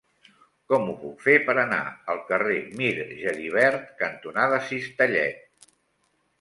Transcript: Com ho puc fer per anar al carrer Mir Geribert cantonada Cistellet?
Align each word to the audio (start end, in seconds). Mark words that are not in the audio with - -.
Com 0.71 0.87
ho 0.87 0.95
puc 1.01 1.21
fer 1.25 1.35
per 1.49 1.55
anar 1.65 1.81
al 2.15 2.23
carrer 2.33 2.57
Mir 2.81 2.89
Geribert 3.27 3.87
cantonada 4.03 4.63
Cistellet? 4.73 5.73